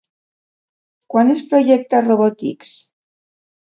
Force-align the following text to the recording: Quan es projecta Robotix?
Quan 1.15 1.31
es 1.35 1.45
projecta 1.53 2.03
Robotix? 2.09 2.77